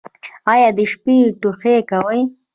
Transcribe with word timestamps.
ایا 0.51 0.69
د 0.77 0.79
شپې 0.91 1.17
ټوخی 1.41 1.77
کوئ؟ 1.89 2.21